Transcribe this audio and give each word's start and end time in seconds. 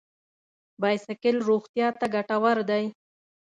بایسکل 0.81 1.35
روغتیا 1.49 1.87
ته 1.99 2.05
ګټور 2.15 2.57
دی. 2.69 2.85